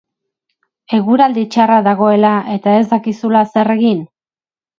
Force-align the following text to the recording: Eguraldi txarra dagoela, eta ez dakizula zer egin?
Eguraldi 0.99 1.43
txarra 1.55 1.75
dagoela, 1.89 2.33
eta 2.55 2.75
ez 2.79 2.89
dakizula 2.95 3.45
zer 3.53 3.71
egin? 3.77 4.03